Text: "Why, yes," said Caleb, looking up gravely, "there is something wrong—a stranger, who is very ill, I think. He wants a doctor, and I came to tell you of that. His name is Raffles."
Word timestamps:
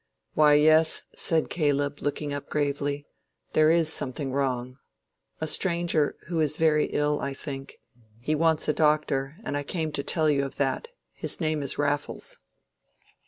"Why, 0.33 0.55
yes," 0.55 1.03
said 1.15 1.51
Caleb, 1.51 1.99
looking 2.01 2.33
up 2.33 2.49
gravely, 2.49 3.05
"there 3.53 3.69
is 3.69 3.93
something 3.93 4.31
wrong—a 4.31 5.45
stranger, 5.45 6.15
who 6.25 6.39
is 6.39 6.57
very 6.57 6.85
ill, 6.85 7.19
I 7.19 7.35
think. 7.35 7.77
He 8.19 8.33
wants 8.33 8.67
a 8.67 8.73
doctor, 8.73 9.35
and 9.43 9.55
I 9.55 9.61
came 9.61 9.91
to 9.91 10.01
tell 10.01 10.27
you 10.27 10.43
of 10.43 10.55
that. 10.55 10.87
His 11.13 11.39
name 11.39 11.61
is 11.61 11.77
Raffles." 11.77 12.39